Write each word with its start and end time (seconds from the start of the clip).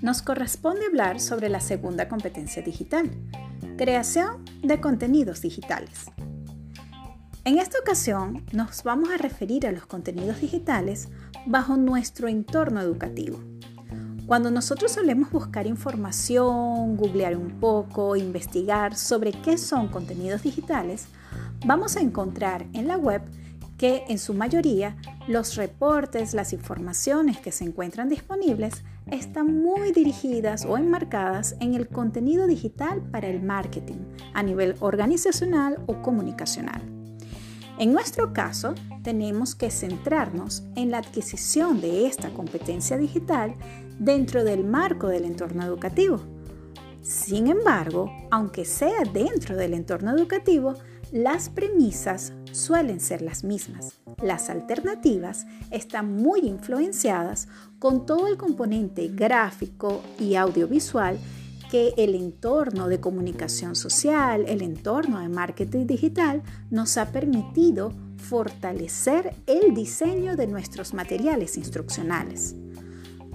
nos 0.00 0.22
corresponde 0.22 0.86
hablar 0.86 1.20
sobre 1.20 1.48
la 1.48 1.60
segunda 1.60 2.08
competencia 2.08 2.62
digital, 2.62 3.10
creación 3.76 4.44
de 4.62 4.80
contenidos 4.80 5.42
digitales. 5.42 6.06
En 7.44 7.58
esta 7.58 7.78
ocasión 7.78 8.44
nos 8.52 8.82
vamos 8.84 9.10
a 9.10 9.18
referir 9.18 9.66
a 9.66 9.72
los 9.72 9.86
contenidos 9.86 10.40
digitales 10.40 11.08
bajo 11.46 11.76
nuestro 11.76 12.28
entorno 12.28 12.80
educativo. 12.80 13.38
Cuando 14.26 14.50
nosotros 14.50 14.92
solemos 14.92 15.30
buscar 15.30 15.66
información, 15.66 16.96
googlear 16.96 17.36
un 17.36 17.60
poco, 17.60 18.16
investigar 18.16 18.96
sobre 18.96 19.32
qué 19.32 19.58
son 19.58 19.88
contenidos 19.88 20.42
digitales, 20.42 21.06
vamos 21.66 21.96
a 21.96 22.00
encontrar 22.00 22.66
en 22.72 22.88
la 22.88 22.96
web 22.96 23.22
que 23.78 24.04
en 24.08 24.18
su 24.18 24.34
mayoría 24.34 24.96
los 25.28 25.54
reportes, 25.54 26.34
las 26.34 26.52
informaciones 26.52 27.38
que 27.38 27.52
se 27.52 27.64
encuentran 27.64 28.08
disponibles 28.08 28.82
están 29.06 29.62
muy 29.62 29.92
dirigidas 29.92 30.66
o 30.66 30.76
enmarcadas 30.76 31.56
en 31.60 31.74
el 31.74 31.88
contenido 31.88 32.46
digital 32.46 33.00
para 33.00 33.28
el 33.28 33.40
marketing 33.40 34.00
a 34.34 34.42
nivel 34.42 34.74
organizacional 34.80 35.78
o 35.86 36.02
comunicacional. 36.02 36.82
En 37.78 37.92
nuestro 37.92 38.32
caso, 38.32 38.74
tenemos 39.04 39.54
que 39.54 39.70
centrarnos 39.70 40.64
en 40.74 40.90
la 40.90 40.98
adquisición 40.98 41.80
de 41.80 42.06
esta 42.06 42.30
competencia 42.30 42.98
digital 42.98 43.54
dentro 44.00 44.42
del 44.42 44.64
marco 44.64 45.06
del 45.06 45.24
entorno 45.24 45.62
educativo. 45.62 46.20
Sin 47.02 47.46
embargo, 47.46 48.10
aunque 48.32 48.64
sea 48.64 49.04
dentro 49.12 49.56
del 49.56 49.74
entorno 49.74 50.10
educativo, 50.10 50.74
las 51.12 51.48
premisas 51.48 52.32
suelen 52.52 53.00
ser 53.00 53.22
las 53.22 53.44
mismas. 53.44 53.98
Las 54.22 54.50
alternativas 54.50 55.46
están 55.70 56.16
muy 56.16 56.40
influenciadas 56.40 57.48
con 57.78 58.04
todo 58.04 58.26
el 58.26 58.36
componente 58.36 59.08
gráfico 59.08 60.02
y 60.18 60.34
audiovisual 60.34 61.18
que 61.70 61.92
el 61.96 62.14
entorno 62.14 62.88
de 62.88 63.00
comunicación 63.00 63.76
social, 63.76 64.44
el 64.48 64.62
entorno 64.62 65.20
de 65.20 65.28
marketing 65.28 65.86
digital 65.86 66.42
nos 66.70 66.96
ha 66.96 67.12
permitido 67.12 67.92
fortalecer 68.16 69.34
el 69.46 69.74
diseño 69.74 70.34
de 70.36 70.46
nuestros 70.46 70.94
materiales 70.94 71.56
instruccionales. 71.56 72.56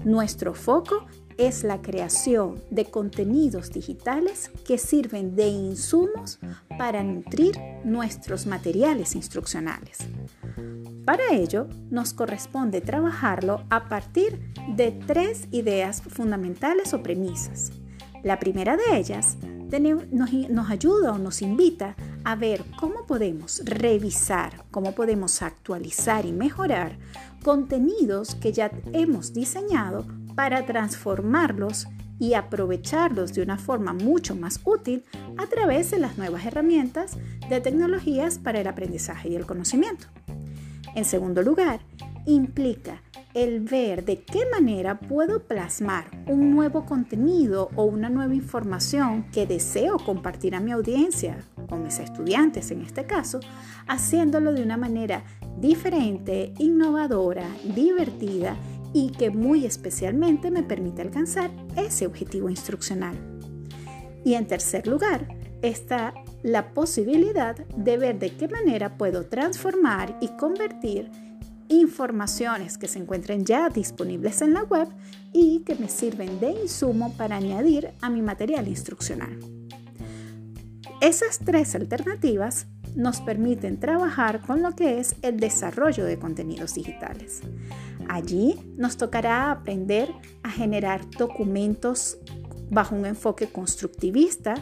Nuestro 0.04 0.54
foco 0.54 1.06
es 1.38 1.64
la 1.64 1.82
creación 1.82 2.62
de 2.70 2.86
contenidos 2.86 3.72
digitales 3.72 4.50
que 4.66 4.78
sirven 4.78 5.36
de 5.36 5.48
insumos 5.48 6.38
para 6.78 7.02
nutrir 7.02 7.58
nuestros 7.84 8.46
materiales 8.46 9.14
instruccionales. 9.14 9.98
Para 11.04 11.32
ello, 11.32 11.68
nos 11.90 12.14
corresponde 12.14 12.80
trabajarlo 12.80 13.64
a 13.68 13.88
partir 13.88 14.52
de 14.74 14.90
tres 14.90 15.48
ideas 15.50 16.00
fundamentales 16.00 16.94
o 16.94 17.02
premisas. 17.02 17.72
La 18.22 18.38
primera 18.38 18.76
de 18.76 18.96
ellas 18.96 19.36
nos, 20.10 20.70
ayuda 20.70 21.12
o 21.12 21.18
nos 21.18 21.42
invita 21.42 21.96
a 22.24 22.36
ver 22.36 22.64
cómo 22.78 23.06
podemos 23.06 23.62
revisar, 23.64 24.64
cómo 24.70 24.92
podemos 24.92 25.42
actualizar 25.42 26.24
y 26.24 26.32
mejorar 26.32 26.98
contenidos 27.42 28.34
que 28.34 28.52
ya 28.52 28.70
hemos 28.92 29.34
diseñado 29.34 30.06
para 30.34 30.66
transformarlos 30.66 31.86
y 32.18 32.34
aprovecharlos 32.34 33.32
de 33.32 33.42
una 33.42 33.58
forma 33.58 33.92
mucho 33.92 34.36
más 34.36 34.60
útil 34.64 35.04
a 35.36 35.46
través 35.46 35.90
de 35.90 35.98
las 35.98 36.16
nuevas 36.16 36.44
herramientas 36.46 37.16
de 37.48 37.60
tecnologías 37.60 38.38
para 38.38 38.60
el 38.60 38.66
aprendizaje 38.66 39.28
y 39.28 39.36
el 39.36 39.46
conocimiento. 39.46 40.06
En 40.94 41.04
segundo 41.04 41.42
lugar, 41.42 41.80
implica 42.26 43.02
el 43.34 43.60
ver 43.60 44.04
de 44.04 44.22
qué 44.22 44.44
manera 44.52 45.00
puedo 45.00 45.42
plasmar 45.42 46.06
un 46.28 46.52
nuevo 46.54 46.86
contenido 46.86 47.68
o 47.74 47.84
una 47.84 48.08
nueva 48.08 48.34
información 48.34 49.24
que 49.32 49.44
deseo 49.44 49.98
compartir 49.98 50.54
a 50.54 50.60
mi 50.60 50.70
audiencia 50.70 51.38
o 51.68 51.76
mis 51.76 51.98
estudiantes 51.98 52.70
en 52.70 52.82
este 52.82 53.06
caso, 53.06 53.40
haciéndolo 53.88 54.52
de 54.52 54.62
una 54.62 54.76
manera 54.76 55.24
diferente, 55.58 56.54
innovadora, 56.58 57.48
divertida 57.64 58.56
y 58.94 59.10
que 59.10 59.28
muy 59.28 59.66
especialmente 59.66 60.50
me 60.50 60.62
permite 60.62 61.02
alcanzar 61.02 61.50
ese 61.76 62.06
objetivo 62.06 62.48
instruccional. 62.48 63.18
Y 64.24 64.34
en 64.34 64.46
tercer 64.46 64.86
lugar, 64.86 65.28
está 65.60 66.14
la 66.42 66.72
posibilidad 66.72 67.56
de 67.56 67.98
ver 67.98 68.18
de 68.18 68.36
qué 68.36 68.48
manera 68.48 68.96
puedo 68.96 69.26
transformar 69.26 70.16
y 70.20 70.28
convertir 70.28 71.10
informaciones 71.68 72.78
que 72.78 72.88
se 72.88 72.98
encuentren 72.98 73.44
ya 73.44 73.68
disponibles 73.68 74.42
en 74.42 74.54
la 74.54 74.62
web 74.62 74.88
y 75.32 75.60
que 75.60 75.74
me 75.74 75.88
sirven 75.88 76.38
de 76.38 76.52
insumo 76.62 77.14
para 77.16 77.36
añadir 77.36 77.90
a 78.00 78.10
mi 78.10 78.22
material 78.22 78.68
instruccional. 78.68 79.38
Esas 81.00 81.40
tres 81.40 81.74
alternativas 81.74 82.66
nos 82.94 83.20
permiten 83.20 83.78
trabajar 83.78 84.40
con 84.40 84.62
lo 84.62 84.72
que 84.72 84.98
es 85.00 85.16
el 85.22 85.38
desarrollo 85.38 86.04
de 86.04 86.18
contenidos 86.18 86.74
digitales. 86.74 87.42
Allí 88.08 88.60
nos 88.76 88.96
tocará 88.96 89.50
aprender 89.50 90.10
a 90.42 90.50
generar 90.50 91.08
documentos 91.10 92.18
bajo 92.70 92.94
un 92.94 93.06
enfoque 93.06 93.46
constructivista, 93.48 94.54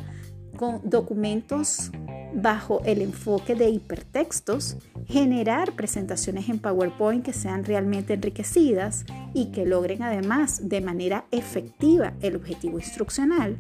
con 0.57 0.81
documentos 0.85 1.91
bajo 2.35 2.81
el 2.85 3.03
enfoque 3.03 3.55
de 3.55 3.69
hipertextos, 3.69 4.77
generar 5.07 5.73
presentaciones 5.73 6.49
en 6.49 6.59
PowerPoint 6.59 7.25
que 7.25 7.33
sean 7.33 7.65
realmente 7.65 8.15
enriquecidas 8.15 9.05
y 9.35 9.47
que 9.47 9.67
logren 9.67 10.03
además 10.03 10.69
de 10.69 10.81
manera 10.81 11.27
efectiva 11.31 12.15
el 12.21 12.37
objetivo 12.37 12.79
instruccional 12.79 13.59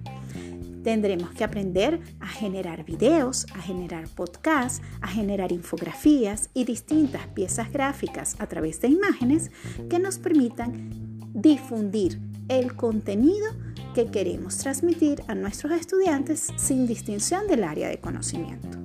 Tendremos 0.82 1.30
que 1.30 1.44
aprender 1.44 2.00
a 2.20 2.26
generar 2.26 2.84
videos, 2.84 3.46
a 3.54 3.60
generar 3.60 4.08
podcasts, 4.08 4.82
a 5.00 5.08
generar 5.08 5.52
infografías 5.52 6.50
y 6.54 6.64
distintas 6.64 7.26
piezas 7.28 7.72
gráficas 7.72 8.36
a 8.38 8.46
través 8.46 8.80
de 8.80 8.88
imágenes 8.88 9.50
que 9.88 9.98
nos 9.98 10.18
permitan 10.18 10.90
difundir 11.34 12.20
el 12.48 12.74
contenido 12.74 13.46
que 13.94 14.06
queremos 14.06 14.58
transmitir 14.58 15.22
a 15.28 15.34
nuestros 15.34 15.72
estudiantes 15.72 16.48
sin 16.56 16.86
distinción 16.86 17.46
del 17.46 17.64
área 17.64 17.88
de 17.88 17.98
conocimiento. 17.98 18.78